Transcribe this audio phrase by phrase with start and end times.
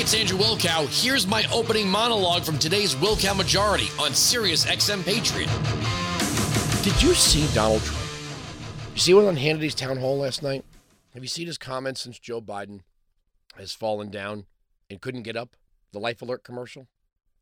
[0.00, 0.88] Hey, it's Andrew Wilkow.
[1.04, 5.50] Here's my opening monologue from today's Wilkow Majority on Sirius XM Patriot.
[6.82, 8.00] Did you see Donald Trump?
[8.94, 10.64] You see one on Hannity's town hall last night?
[11.12, 12.80] Have you seen his comments since Joe Biden
[13.58, 14.46] has fallen down
[14.88, 15.54] and couldn't get up?
[15.92, 16.88] The Life Alert commercial.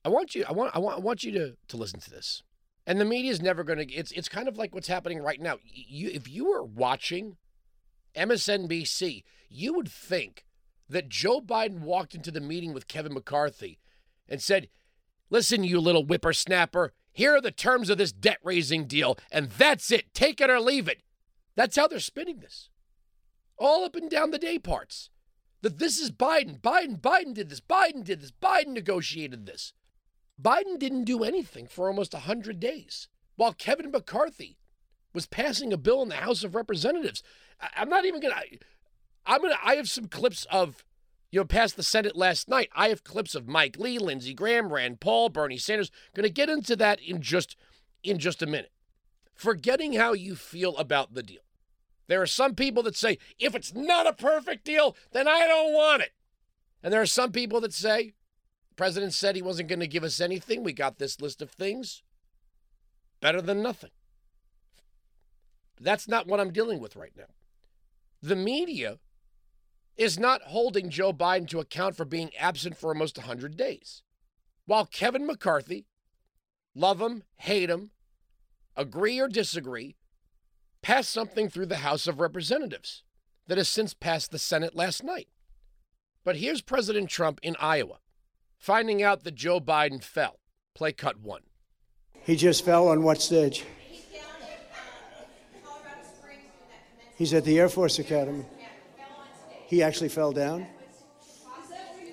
[0.05, 0.45] I want you.
[0.49, 0.75] I want.
[0.75, 0.97] I want.
[0.97, 2.43] I want you to to listen to this.
[2.89, 3.95] And the media is never going to.
[3.95, 5.59] It's it's kind of like what's happening right now.
[5.63, 7.37] You, if you were watching
[8.17, 10.45] MSNBC, you would think
[10.89, 13.79] that Joe Biden walked into the meeting with Kevin McCarthy
[14.29, 14.69] and said,
[15.31, 16.93] "Listen, you little whippersnapper.
[17.13, 20.15] Here are the terms of this debt raising deal, and that's it.
[20.15, 21.03] Take it or leave it."
[21.55, 22.71] That's how they're spinning this,
[23.59, 25.11] all up and down the day parts.
[25.63, 26.61] That this is Biden.
[26.61, 27.01] Biden.
[27.01, 27.61] Biden did this.
[27.61, 28.31] Biden did this.
[28.31, 29.73] Biden negotiated this.
[30.41, 34.57] Biden didn't do anything for almost 100 days while Kevin McCarthy
[35.13, 37.23] was passing a bill in the House of Representatives.
[37.61, 38.59] I, am not even going to
[39.29, 40.85] I'm to I have some clips of
[41.31, 42.71] you know past the Senate last night.
[42.75, 45.93] I have clips of Mike Lee, Lindsey Graham, Rand Paul, Bernie Sanders.
[46.15, 47.55] To get into that in just
[48.03, 48.73] in just a minute.
[49.35, 51.43] Forgetting how you feel about the deal.
[52.09, 55.75] There are some people that say if it's not a perfect deal, then I don't
[55.75, 56.13] want it.
[56.83, 58.15] And there are some people that say
[58.77, 60.65] president said he wasn't going to give us anything.
[60.65, 62.03] We got this list of things.
[63.21, 63.91] Better than nothing.
[65.81, 67.25] That's not what I'm dealing with right now.
[68.23, 68.99] The media
[69.99, 74.03] is not holding Joe Biden to account for being absent for almost 100 days.
[74.65, 75.87] While Kevin McCarthy,
[76.75, 77.91] love him, hate him,
[78.77, 79.97] agree or disagree,
[80.83, 83.03] passed something through the House of Representatives
[83.49, 85.29] that has since passed the Senate last night.
[86.25, 87.99] But here's President Trump in Iowa
[88.57, 90.39] finding out that Joe Biden fell.
[90.75, 91.43] Play cut one.
[92.25, 93.65] He just fell on what stage?
[97.17, 98.45] He's down at the Air Force Academy.
[99.69, 100.67] He actually fell down?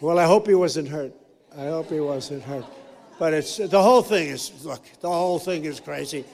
[0.01, 1.13] Well, I hope he wasn't hurt.
[1.57, 2.65] I hope he wasn't hurt.
[3.17, 6.25] But it's the whole thing is look, the whole thing is crazy.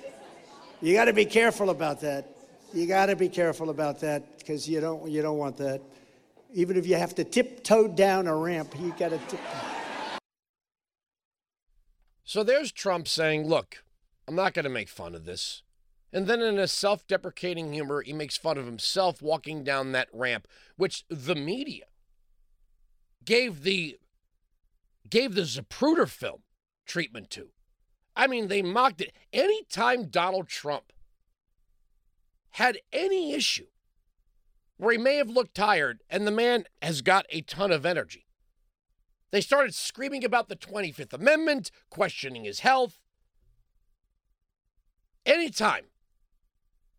[0.81, 2.27] You got to be careful about that.
[2.73, 5.79] You got to be careful about that because you don't you don't want that.
[6.55, 9.37] Even if you have to tiptoe down a ramp, you got to tiptoe.
[12.23, 13.83] So there's Trump saying, look,
[14.27, 15.61] I'm not going to make fun of this.
[16.13, 20.09] And then in a self deprecating humor, he makes fun of himself walking down that
[20.11, 21.85] ramp, which the media
[23.23, 23.97] gave the
[25.09, 26.43] gave the Zapruder film
[26.85, 27.49] treatment to.
[28.15, 29.13] I mean, they mocked it.
[29.31, 30.91] Anytime Donald Trump
[32.51, 33.67] had any issue
[34.77, 38.25] where he may have looked tired and the man has got a ton of energy,
[39.31, 42.99] they started screaming about the 25th Amendment, questioning his health.
[45.25, 45.85] Anytime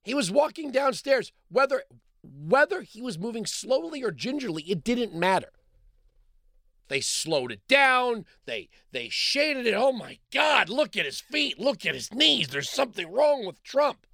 [0.03, 1.85] he was walking downstairs, whether
[2.23, 5.51] whether he was moving slowly or gingerly, it didn't matter.
[6.89, 8.27] They slowed it down.
[8.45, 9.75] They they shaded it.
[9.75, 11.59] Oh my God, look at his feet.
[11.59, 12.49] Look at his knees.
[12.49, 14.07] There's something wrong with Trump.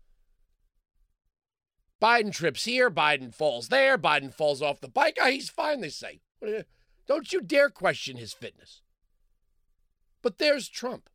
[2.01, 5.19] Biden trips here, Biden falls there, Biden falls off the bike.
[5.21, 6.21] Oh, he's fine, they say.
[7.09, 8.83] Don't you dare question his fitness.
[10.23, 11.09] But there's Trump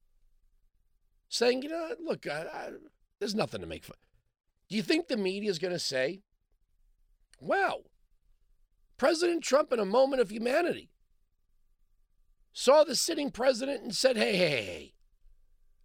[1.30, 2.70] saying, you know, look, I, I,
[3.20, 3.96] there's nothing to make fun.
[4.74, 6.22] Do you think the media is going to say,
[7.40, 7.82] wow,
[8.98, 10.90] President Trump in a moment of humanity
[12.54, 14.94] saw the sitting president and said, hey, hey, hey,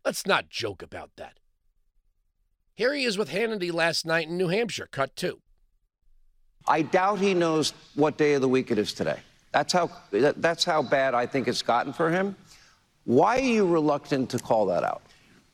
[0.07, 1.35] let's not joke about that.
[2.77, 5.43] Here he is with Hannity last night in New Hampshire, cut two.
[6.67, 9.21] I doubt he knows what day of the week it is today.
[9.53, 12.35] That's how, that's how bad I think it's gotten for him.
[13.05, 15.03] Why are you reluctant to call that out?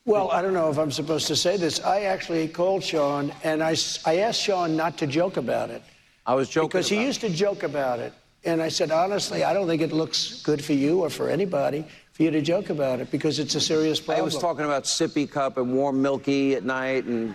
[0.07, 1.81] Well, I don't know if I'm supposed to say this.
[1.81, 5.83] I actually called Sean and I, I asked Sean not to joke about it.
[6.27, 6.69] I was joking.
[6.69, 8.13] Because he used to joke about it.
[8.45, 11.87] And I said, honestly, I don't think it looks good for you or for anybody
[12.13, 14.23] for you to joke about it because it's a serious problem.
[14.23, 17.35] I was talking about sippy cup and warm milky at night and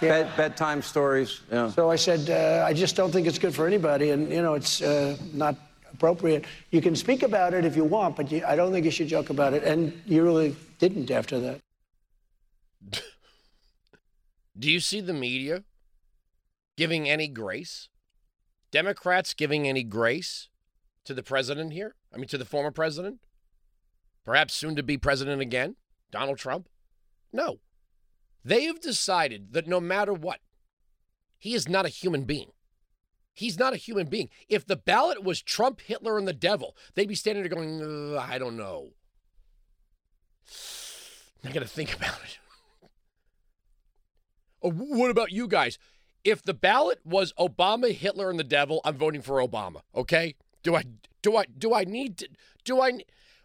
[0.00, 0.22] yeah.
[0.22, 1.40] bed, bedtime stories.
[1.50, 1.70] Yeah.
[1.70, 4.10] So I said, uh, I just don't think it's good for anybody.
[4.10, 5.56] And, you know, it's uh, not
[5.92, 6.44] appropriate.
[6.70, 9.08] You can speak about it if you want, but you, I don't think you should
[9.08, 9.64] joke about it.
[9.64, 11.63] And you really didn't after that.
[14.58, 15.64] Do you see the media
[16.76, 17.88] giving any grace?
[18.70, 20.48] Democrats giving any grace
[21.04, 21.94] to the president here?
[22.12, 23.20] I mean, to the former president?
[24.24, 25.76] Perhaps soon to be president again?
[26.10, 26.68] Donald Trump?
[27.32, 27.58] No.
[28.44, 30.40] They have decided that no matter what,
[31.38, 32.50] he is not a human being.
[33.32, 34.28] He's not a human being.
[34.48, 38.38] If the ballot was Trump, Hitler, and the devil, they'd be standing there going, I
[38.38, 38.90] don't know.
[41.44, 42.38] I got to think about it.
[44.70, 45.78] What about you guys?
[46.24, 49.82] If the ballot was Obama, Hitler, and the devil, I'm voting for Obama.
[49.94, 50.34] Okay?
[50.62, 50.84] Do I
[51.22, 52.28] Do I do I need to
[52.64, 53.00] do I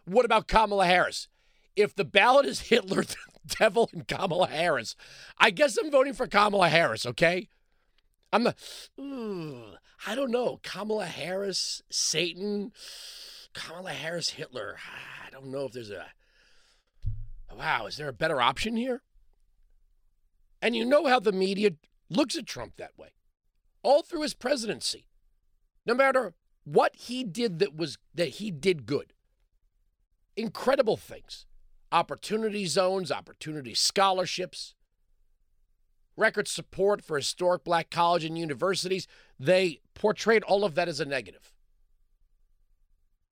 [0.06, 1.28] what about Kamala Harris?
[1.76, 3.16] If the ballot is Hitler, the
[3.48, 4.96] devil, and Kamala Harris,
[5.38, 7.50] I guess I'm voting for Kamala Harris, okay?
[8.32, 8.56] I'm the
[10.08, 10.60] I don't know.
[10.64, 12.72] Kamala Harris, Satan,
[13.54, 14.78] Kamala Harris, Hitler.
[15.28, 16.06] I don't know if there's a
[17.56, 19.02] Wow, is there a better option here?
[20.62, 21.72] And you know how the media
[22.10, 23.10] looks at Trump that way.
[23.82, 25.06] All through his presidency.
[25.86, 26.34] No matter
[26.66, 29.14] what he did that was that he did good.
[30.36, 31.46] Incredible things.
[31.92, 34.76] Opportunity zones, opportunity scholarships,
[36.16, 39.08] record support for historic black college and universities.
[39.40, 41.52] They portrayed all of that as a negative.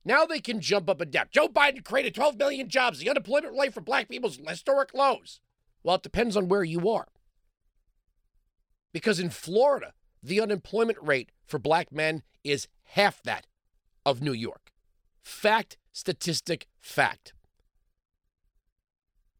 [0.04, 1.28] Now they can jump up and down.
[1.32, 3.00] Joe Biden created 12 million jobs.
[3.00, 5.42] The unemployment rate for black people is historic lows.
[5.84, 7.08] Well, it depends on where you are.
[8.98, 13.46] Because in Florida, the unemployment rate for black men is half that
[14.08, 14.72] of New York.
[15.22, 17.34] Fact, statistic, fact.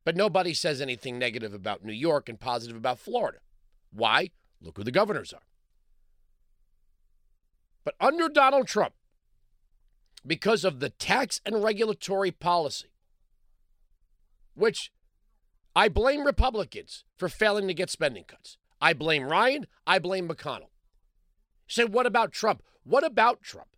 [0.06, 3.40] But nobody says anything negative about New York and positive about Florida.
[3.92, 4.30] Why?
[4.62, 5.48] Look who the governors are.
[7.84, 8.94] But under Donald Trump,
[10.24, 12.92] because of the tax and regulatory policy,
[14.54, 14.92] which
[15.76, 18.60] I blame Republicans for failing to get spending cuts.
[18.80, 19.68] I blame Ryan.
[19.86, 20.70] I blame McConnell.
[21.68, 22.64] Say, what about Trump?
[22.84, 23.70] What about Trump?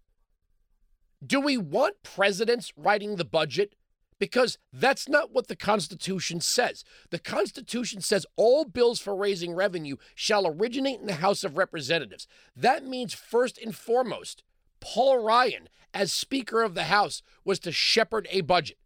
[1.26, 3.76] Do we want presidents writing the budget?
[4.20, 6.84] Because that's not what the Constitution says.
[7.10, 12.28] The Constitution says all bills for raising revenue shall originate in the House of Representatives.
[12.56, 14.44] That means, first and foremost,
[14.82, 18.78] Paul Ryan, as Speaker of the House, was to shepherd a budget.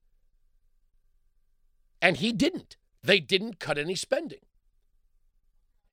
[2.01, 2.77] And he didn't.
[3.01, 4.39] They didn't cut any spending.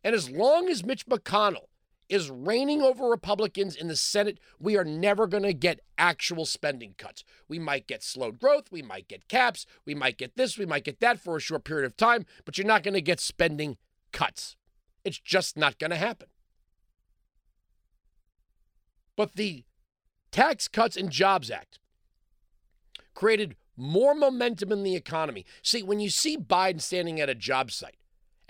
[0.02, 1.66] And as long as Mitch McConnell
[2.08, 6.94] is reigning over Republicans in the Senate, we are never going to get actual spending
[6.98, 7.24] cuts.
[7.48, 10.84] We might get slowed growth, we might get caps, we might get this, we might
[10.84, 13.76] get that for a short period of time, but you're not going to get spending
[14.12, 14.56] cuts.
[15.04, 16.28] It's just not going to happen.
[19.16, 19.64] But the
[20.32, 21.78] Tax Cuts and Jobs Act
[23.14, 25.44] created more momentum in the economy.
[25.62, 27.96] See, when you see Biden standing at a job site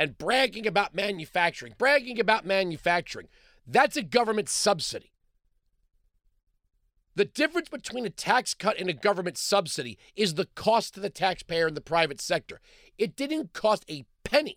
[0.01, 3.29] and bragging about manufacturing, bragging about manufacturing,
[3.67, 5.13] that's a government subsidy.
[7.17, 11.11] The difference between a tax cut and a government subsidy is the cost to the
[11.11, 12.63] taxpayer in the private sector.
[12.97, 14.57] It didn't cost a penny.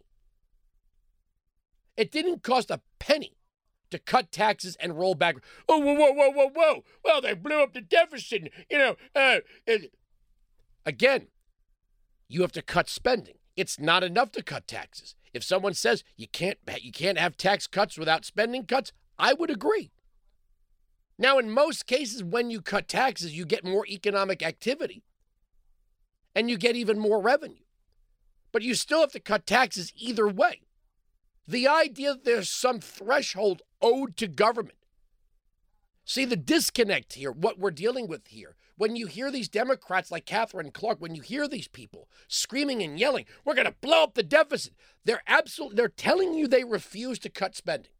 [1.98, 3.36] It didn't cost a penny
[3.92, 5.36] to cut taxes and roll back.
[5.68, 6.84] Oh, whoa, whoa, whoa, whoa, whoa.
[7.04, 8.50] Well, they blew up the deficit.
[8.72, 9.39] You know, uh,
[10.86, 11.28] again,
[12.30, 13.36] you have to cut spending.
[13.57, 15.16] It's not enough to cut taxes.
[15.33, 19.50] If someone says you can't you can't have tax cuts without spending cuts, I would
[19.50, 19.91] agree.
[21.18, 25.03] Now, in most cases, when you cut taxes, you get more economic activity
[26.35, 27.63] and you get even more revenue.
[28.51, 30.62] But you still have to cut taxes either way.
[31.47, 34.77] The idea that there's some threshold owed to government.
[36.06, 38.56] See the disconnect here, what we're dealing with here.
[38.75, 43.00] When you hear these Democrats like Katherine Clark, when you hear these people screaming and
[43.00, 44.74] yelling, we're going to blow up the deficit,
[45.06, 47.92] they're absolutely they're telling you they refuse to cut spending.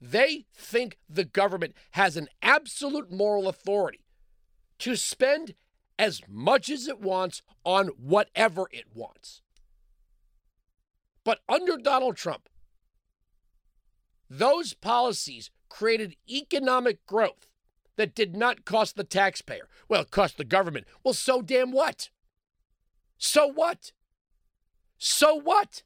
[0.00, 4.04] They think the government has an absolute moral authority
[4.78, 5.54] to spend
[5.98, 9.42] as much as it wants on whatever it wants.
[11.22, 12.48] But under Donald Trump,
[14.28, 17.50] those policies created economic growth
[17.96, 19.68] that did not cost the taxpayer.
[19.88, 20.86] Well, it cost the government.
[21.04, 22.10] Well, so damn what?
[23.18, 23.92] So what?
[24.98, 25.82] So what?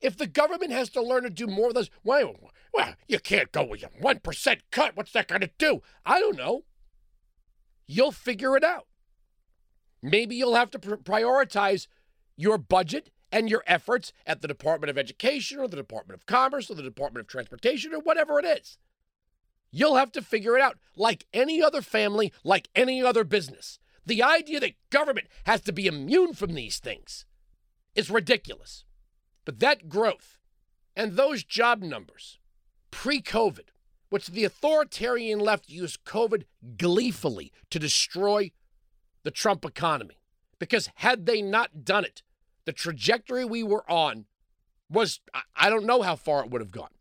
[0.00, 2.34] If the government has to learn to do more of those, well,
[2.72, 4.96] well, you can't go with a 1% cut.
[4.96, 5.82] What's that going to do?
[6.04, 6.64] I don't know.
[7.86, 8.86] You'll figure it out.
[10.02, 11.86] Maybe you'll have to prioritize
[12.36, 16.70] your budget and your efforts at the Department of Education or the Department of Commerce
[16.70, 18.78] or the Department of Transportation or whatever it is.
[19.76, 23.78] You'll have to figure it out like any other family, like any other business.
[24.06, 27.26] The idea that government has to be immune from these things
[27.94, 28.86] is ridiculous.
[29.44, 30.38] But that growth
[30.96, 32.38] and those job numbers
[32.90, 33.68] pre COVID,
[34.08, 36.44] which the authoritarian left used COVID
[36.78, 38.52] gleefully to destroy
[39.24, 40.22] the Trump economy.
[40.58, 42.22] Because had they not done it,
[42.64, 44.24] the trajectory we were on
[44.88, 45.20] was
[45.54, 46.94] I don't know how far it would have gone.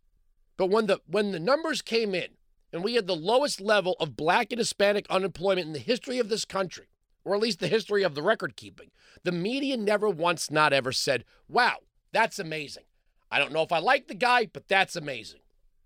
[0.57, 2.31] But when the when the numbers came in
[2.75, 6.27] and we had the lowest level of black and Hispanic unemployment in the history of
[6.27, 6.89] this country,
[7.23, 8.91] or at least the history of the record keeping,
[9.23, 11.77] the media never once not ever said, "Wow,
[12.11, 12.83] that's amazing."
[13.31, 15.39] I don't know if I like the guy, but that's amazing.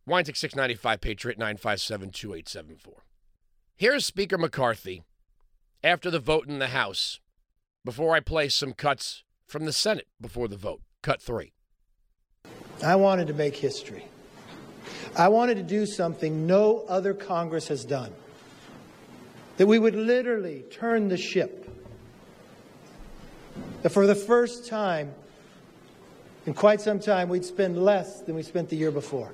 [0.07, 3.03] Weinzig 695 Patriot 957 2874.
[3.75, 5.03] Here's Speaker McCarthy
[5.83, 7.19] after the vote in the House
[7.85, 10.81] before I play some cuts from the Senate before the vote.
[11.03, 11.53] Cut three.
[12.83, 14.07] I wanted to make history.
[15.15, 18.13] I wanted to do something no other Congress has done.
[19.57, 21.69] That we would literally turn the ship.
[23.81, 25.13] That for the first time
[26.45, 29.33] in quite some time, we'd spend less than we spent the year before.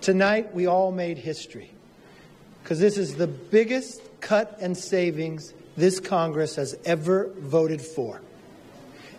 [0.00, 1.70] Tonight, we all made history
[2.62, 8.20] because this is the biggest cut and savings this Congress has ever voted for.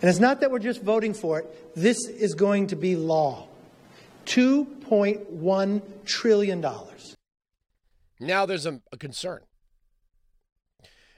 [0.00, 3.48] And it's not that we're just voting for it, this is going to be law.
[4.26, 6.66] $2.1 trillion.
[8.20, 9.40] Now there's a, a, concern.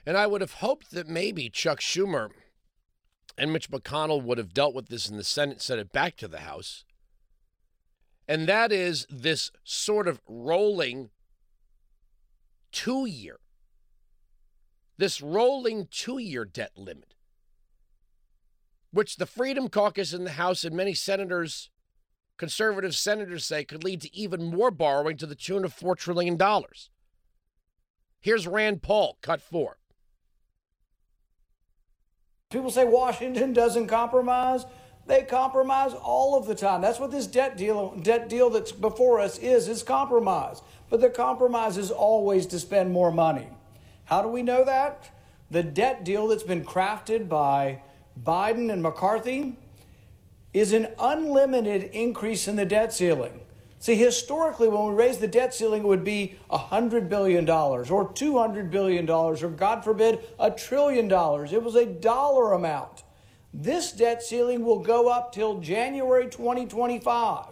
[0.05, 2.29] And I would have hoped that maybe Chuck Schumer
[3.37, 6.27] and Mitch McConnell would have dealt with this in the Senate, sent it back to
[6.27, 6.83] the House.
[8.27, 11.09] And that is this sort of rolling
[12.71, 13.39] two year,
[14.97, 17.13] this rolling two year debt limit,
[18.91, 21.69] which the Freedom Caucus in the House and many senators,
[22.37, 26.37] conservative senators say could lead to even more borrowing to the tune of $4 trillion.
[28.19, 29.77] Here's Rand Paul, cut four.
[32.49, 34.65] People say Washington doesn't compromise.
[35.05, 36.81] They compromise all of the time.
[36.81, 40.61] That's what this debt deal debt deal that's before us is, is compromise.
[40.89, 43.47] But the compromise is always to spend more money.
[44.05, 45.09] How do we know that?
[45.51, 47.81] The debt deal that's been crafted by
[48.21, 49.57] Biden and McCarthy
[50.53, 53.41] is an unlimited increase in the debt ceiling.
[53.79, 58.71] See, historically, when we raised the debt ceiling, it would be $100 billion or $200
[58.71, 61.53] billion or, God forbid, a trillion dollars.
[61.53, 63.03] It was a dollar amount.
[63.53, 67.45] This debt ceiling will go up till January 2025.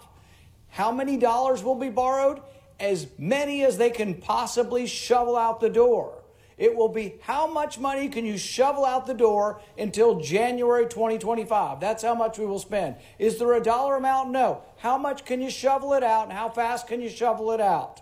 [0.69, 2.41] How many dollars will be borrowed?
[2.79, 6.21] As many as they can possibly shovel out the door.
[6.57, 11.79] It will be how much money can you shovel out the door until January 2025?
[11.79, 12.95] That's how much we will spend.
[13.19, 14.31] Is there a dollar amount?
[14.31, 14.63] No.
[14.77, 18.01] How much can you shovel it out and how fast can you shovel it out?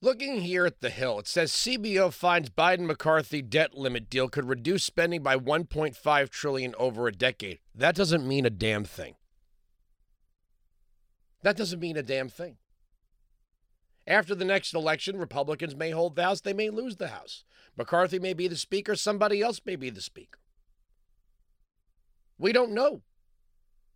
[0.00, 4.48] Looking here at the Hill, it says CBO finds Biden McCarthy debt limit deal could
[4.48, 7.58] reduce spending by 1.5 trillion over a decade.
[7.74, 9.16] That doesn't mean a damn thing.
[11.42, 12.58] That doesn't mean a damn thing.
[14.08, 17.44] After the next election, Republicans may hold the House, they may lose the House.
[17.76, 20.38] McCarthy may be the Speaker, somebody else may be the Speaker.
[22.38, 23.02] We don't know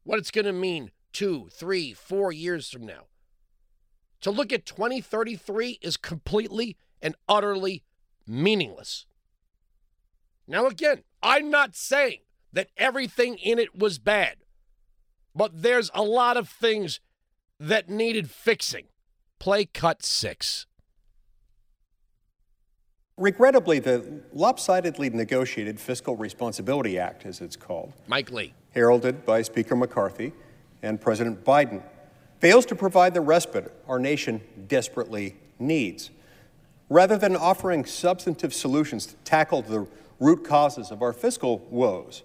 [0.04, 3.06] what it's going to mean two, three, four years from now.
[4.20, 7.82] To look at 2033 is completely and utterly
[8.26, 9.06] meaningless.
[10.46, 12.20] Now, again, I'm not saying
[12.52, 14.36] that everything in it was bad,
[15.34, 17.00] but there's a lot of things
[17.58, 18.88] that needed fixing.
[19.42, 20.66] Play cut six.
[23.16, 29.74] Regrettably, the lopsidedly negotiated Fiscal Responsibility Act, as it's called, Mike Lee, heralded by Speaker
[29.74, 30.32] McCarthy
[30.84, 31.82] and President Biden,
[32.38, 36.10] fails to provide the respite our nation desperately needs.
[36.88, 39.88] Rather than offering substantive solutions to tackle the
[40.20, 42.22] root causes of our fiscal woes,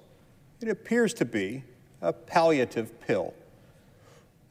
[0.62, 1.64] it appears to be
[2.00, 3.34] a palliative pill.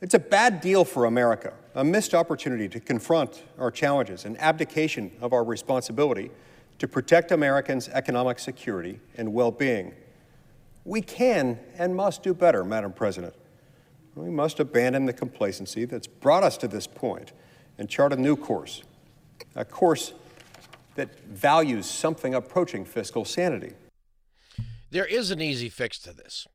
[0.00, 5.10] It's a bad deal for America, a missed opportunity to confront our challenges, an abdication
[5.20, 6.30] of our responsibility
[6.78, 9.94] to protect Americans' economic security and well being.
[10.84, 13.34] We can and must do better, Madam President.
[14.14, 17.32] We must abandon the complacency that's brought us to this point
[17.78, 18.82] and chart a new course,
[19.54, 20.12] a course
[20.94, 23.72] that values something approaching fiscal sanity.
[24.90, 26.46] There is an easy fix to this.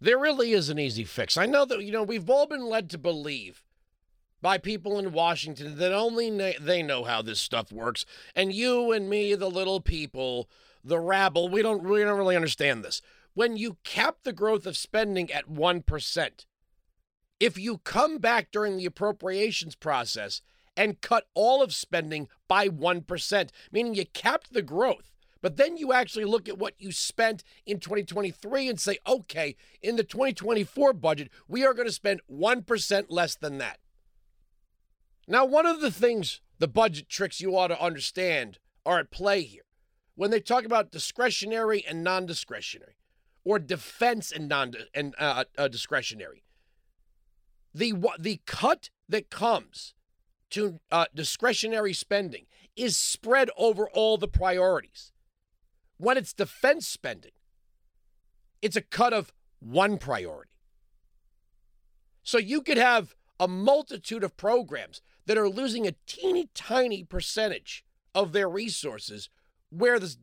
[0.00, 1.36] There really is an easy fix.
[1.36, 3.64] I know that, you know, we've all been led to believe
[4.40, 8.04] by people in Washington that only they know how this stuff works.
[8.34, 10.48] And you and me, the little people,
[10.84, 13.02] the rabble, we don't, we don't really understand this.
[13.34, 16.44] When you cap the growth of spending at 1%,
[17.40, 20.42] if you come back during the appropriations process
[20.76, 25.92] and cut all of spending by 1%, meaning you capped the growth, but then you
[25.92, 31.30] actually look at what you spent in 2023 and say, okay, in the 2024 budget,
[31.46, 33.78] we are going to spend 1% less than that.
[35.26, 39.42] Now, one of the things, the budget tricks you ought to understand are at play
[39.42, 39.62] here.
[40.14, 42.96] When they talk about discretionary and non discretionary,
[43.44, 46.42] or defense and non and uh, uh, discretionary,
[47.72, 49.94] the, the cut that comes
[50.50, 55.12] to uh, discretionary spending is spread over all the priorities.
[55.98, 57.32] When it's defense spending,
[58.62, 60.50] it's a cut of one priority.
[62.22, 67.84] So you could have a multitude of programs that are losing a teeny tiny percentage
[68.14, 69.28] of their resources,
[69.70, 70.16] where the,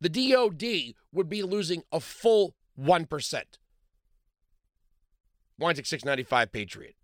[0.00, 3.42] the DOD would be losing a full 1%.
[5.58, 6.96] Weinzig 695 Patriot.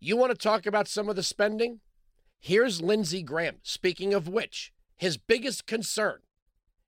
[0.00, 1.80] You want to talk about some of the spending?
[2.40, 3.58] Here's Lindsey Graham.
[3.62, 6.20] Speaking of which, his biggest concern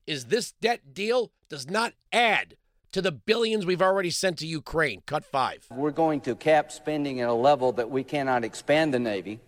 [0.06, 2.56] is this debt deal does not add
[2.92, 5.02] to the billions we've already sent to Ukraine.
[5.06, 5.66] Cut five.
[5.70, 9.40] We're going to cap spending at a level that we cannot expand the Navy.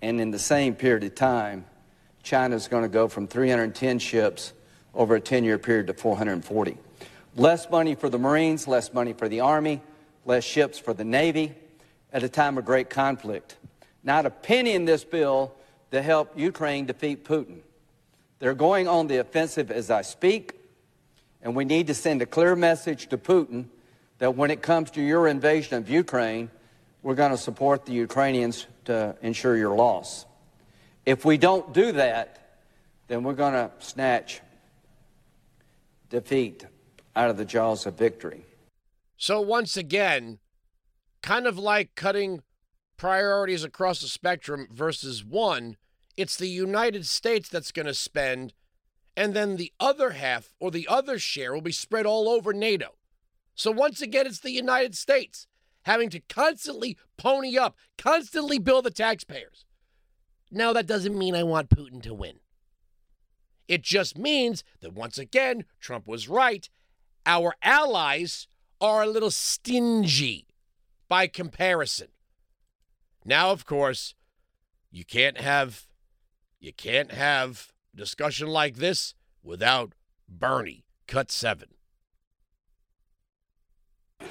[0.00, 1.66] And in the same period of time,
[2.22, 4.52] China's going to go from 310 ships
[4.94, 6.78] over a 10 year period to 440.
[7.36, 9.82] Less money for the Marines, less money for the Army,
[10.24, 11.54] less ships for the Navy
[12.12, 13.56] at a time of great conflict.
[14.02, 15.54] Not a penny in this bill
[15.90, 17.58] to help Ukraine defeat Putin.
[18.38, 20.54] They're going on the offensive as I speak.
[21.42, 23.66] And we need to send a clear message to Putin
[24.18, 26.50] that when it comes to your invasion of Ukraine,
[27.02, 30.26] we're going to support the Ukrainians to ensure your loss.
[31.04, 32.58] If we don't do that,
[33.06, 34.40] then we're going to snatch
[36.10, 36.66] defeat
[37.14, 38.44] out of the jaws of victory.
[39.16, 40.38] So, once again,
[41.22, 42.42] kind of like cutting
[42.96, 45.76] priorities across the spectrum versus one,
[46.16, 48.54] it's the United States that's going to spend
[49.16, 52.96] and then the other half or the other share will be spread all over NATO.
[53.54, 55.46] So once again, it's the United States
[55.82, 59.64] having to constantly pony up, constantly bill the taxpayers.
[60.50, 62.40] Now, that doesn't mean I want Putin to win.
[63.68, 66.68] It just means that once again, Trump was right.
[67.24, 68.46] Our allies
[68.80, 70.46] are a little stingy
[71.08, 72.08] by comparison.
[73.24, 74.14] Now, of course,
[74.90, 75.86] you can't have
[76.66, 79.92] you can't have discussion like this without
[80.28, 80.84] Bernie.
[81.06, 81.68] Cut seven.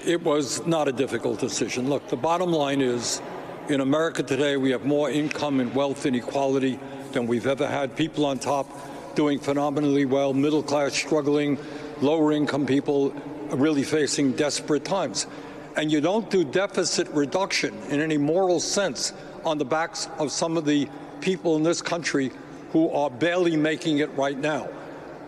[0.05, 1.89] It was not a difficult decision.
[1.89, 3.21] Look, the bottom line is
[3.69, 6.77] in America today, we have more income and wealth inequality
[7.13, 7.95] than we've ever had.
[7.95, 8.67] People on top
[9.15, 11.57] doing phenomenally well, middle class struggling,
[12.01, 13.11] lower income people
[13.51, 15.25] really facing desperate times.
[15.77, 19.13] And you don't do deficit reduction in any moral sense
[19.45, 20.89] on the backs of some of the
[21.25, 22.31] people in this country
[22.71, 24.69] who are barely making it right now.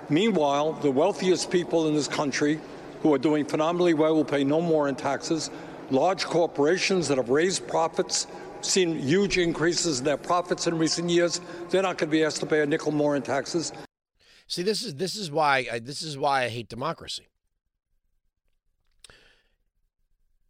[0.10, 2.60] Meanwhile, the wealthiest people in this country
[3.02, 5.50] who are doing phenomenally well will pay no more in taxes.
[5.90, 8.28] Large corporations that have raised profits,
[8.62, 12.42] seen huge increases in their profits in recent years, they're not going to be asked
[12.42, 13.74] to pay a nickel more in taxes.
[14.48, 17.28] See, this is this is why I, this is why I hate democracy.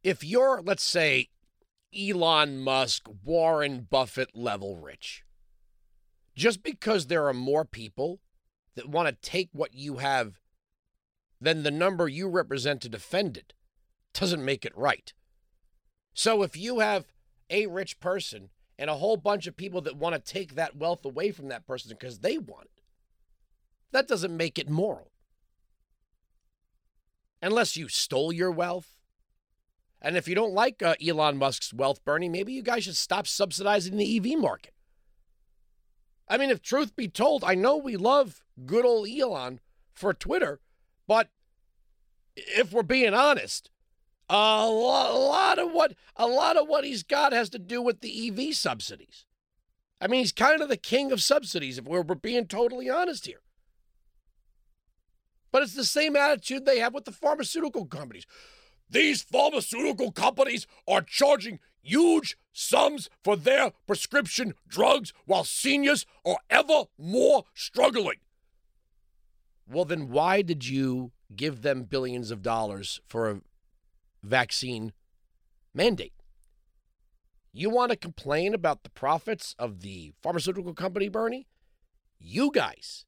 [0.04, 1.30] If you're, let's say,
[1.98, 5.24] Elon Musk, Warren Buffett level rich,
[6.38, 8.20] just because there are more people
[8.76, 10.40] that want to take what you have
[11.42, 13.54] than the number you represent to defend it
[14.14, 15.14] doesn't make it right.
[16.14, 17.06] So if you have
[17.50, 21.04] a rich person and a whole bunch of people that want to take that wealth
[21.06, 22.84] away from that person because they want it,
[23.92, 25.12] that doesn't make it moral.
[27.42, 28.98] Unless you stole your wealth.
[30.02, 33.28] And if you don't like uh, Elon Musk's wealth, Bernie, maybe you guys should stop
[33.28, 34.74] subsidizing the EV market.
[36.28, 39.60] I mean, if truth be told, I know we love good old Elon
[39.94, 40.60] for Twitter,
[41.08, 41.30] but
[42.36, 43.70] if we're being honest,
[44.30, 47.82] a lot, a lot of what a lot of what he's got has to do
[47.82, 49.26] with the EV subsidies.
[50.02, 53.26] I mean, he's kind of the king of subsidies if we're, we're being totally honest
[53.26, 53.42] here.
[55.52, 58.28] But it's the same attitude they have with the pharmaceutical companies.
[58.90, 66.86] These pharmaceutical companies are charging huge sums for their prescription drugs while seniors are ever
[66.98, 68.20] more struggling.
[69.70, 73.42] Well, then why did you give them billions of dollars for a
[74.24, 74.94] vaccine
[75.74, 76.14] mandate?
[77.54, 81.48] You want to complain about the profits of the pharmaceutical company, Bernie?
[82.20, 83.06] You guys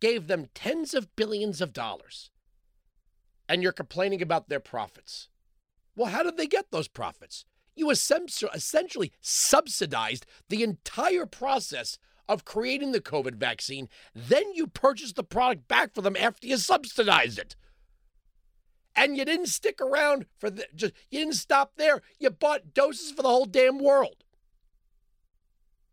[0.00, 2.30] gave them tens of billions of dollars,
[3.48, 5.28] and you're complaining about their profits.
[5.94, 7.44] Well, how did they get those profits?
[7.80, 13.88] You essentially subsidized the entire process of creating the COVID vaccine.
[14.14, 17.56] Then you purchased the product back for them after you subsidized it.
[18.94, 22.02] And you didn't stick around for the, just, you didn't stop there.
[22.18, 24.24] You bought doses for the whole damn world.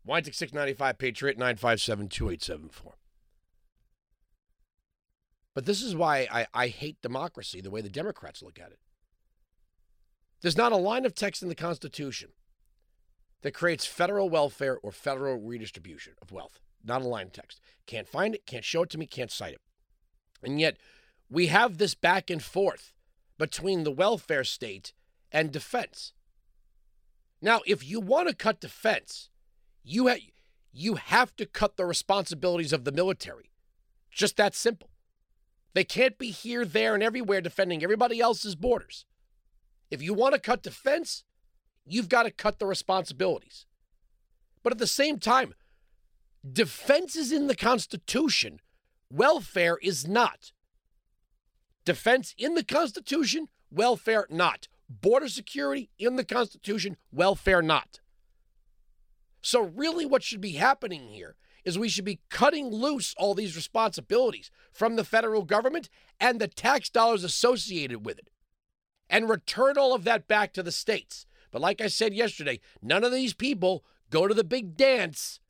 [0.06, 2.98] Weinzig 695 Patriot 957 2874.
[5.54, 8.78] But this is why I, I hate democracy the way the Democrats look at it.
[10.40, 12.30] There's not a line of text in the Constitution
[13.42, 16.60] that creates federal welfare or federal redistribution of wealth.
[16.84, 17.60] Not a line of text.
[17.86, 19.60] Can't find it, can't show it to me, can't cite it.
[20.42, 20.76] And yet,
[21.28, 22.92] we have this back and forth
[23.36, 24.92] between the welfare state
[25.32, 26.12] and defense.
[27.40, 29.30] Now, if you want to cut defense,
[29.84, 30.32] you ha-
[30.72, 33.50] you have to cut the responsibilities of the military.
[34.10, 34.90] Just that simple.
[35.74, 39.04] They can't be here, there, and everywhere defending everybody else's borders.
[39.90, 41.24] If you want to cut defense,
[41.86, 43.66] you've got to cut the responsibilities.
[44.62, 45.54] But at the same time,
[46.50, 48.60] defense is in the Constitution,
[49.10, 50.52] welfare is not.
[51.84, 54.68] Defense in the Constitution, welfare not.
[54.90, 58.00] Border security in the Constitution, welfare not.
[59.40, 63.56] So, really, what should be happening here is we should be cutting loose all these
[63.56, 68.28] responsibilities from the federal government and the tax dollars associated with it
[69.10, 71.26] and return all of that back to the states.
[71.50, 75.40] But like I said yesterday, none of these people go to the big dance.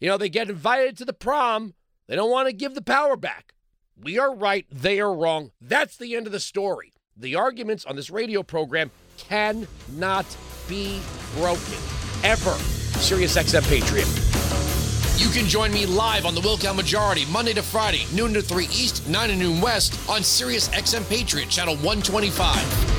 [0.00, 1.74] You know, they get invited to the prom.
[2.06, 3.54] They don't want to give the power back.
[4.00, 5.50] We are right, they are wrong.
[5.60, 6.92] That's the end of the story.
[7.16, 10.26] The arguments on this radio program cannot
[10.68, 11.00] be
[11.34, 11.78] broken.
[12.22, 12.54] Ever.
[13.00, 14.06] Sirius XM Patriot.
[15.18, 18.66] You can join me live on the Wilkow Majority Monday to Friday, noon to 3
[18.66, 22.97] East, 9 to noon West on Sirius XM Patriot, channel 125.